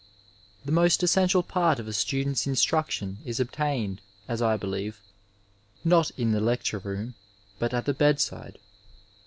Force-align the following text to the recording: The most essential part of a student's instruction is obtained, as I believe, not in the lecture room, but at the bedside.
The 0.65 0.71
most 0.71 1.03
essential 1.03 1.43
part 1.43 1.77
of 1.77 1.87
a 1.87 1.93
student's 1.93 2.47
instruction 2.47 3.19
is 3.23 3.39
obtained, 3.39 4.01
as 4.27 4.41
I 4.41 4.57
believe, 4.57 4.99
not 5.83 6.09
in 6.17 6.31
the 6.31 6.41
lecture 6.41 6.79
room, 6.79 7.13
but 7.59 7.71
at 7.71 7.85
the 7.85 7.93
bedside. 7.93 8.57